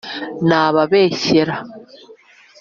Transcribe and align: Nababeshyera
Nababeshyera 0.47 1.55